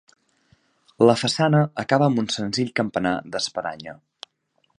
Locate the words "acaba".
1.83-2.09